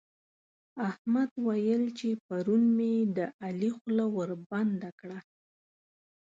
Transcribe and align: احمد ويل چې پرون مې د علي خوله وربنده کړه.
احمد 0.89 1.31
ويل 1.47 1.83
چې 1.97 2.09
پرون 2.25 2.63
مې 2.77 2.93
د 3.17 3.19
علي 3.45 3.69
خوله 3.77 4.05
وربنده 4.17 4.89
کړه. 4.99 5.19